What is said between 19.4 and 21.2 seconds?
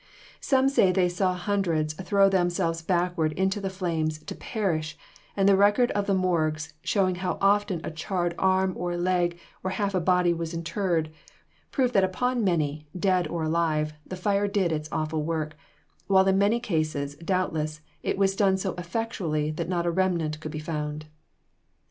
that not a remnant could be found.